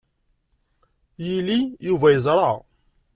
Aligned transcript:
Yili, 1.25 1.59
Yuba 1.85 2.07
yeẓṛa. 2.13 2.51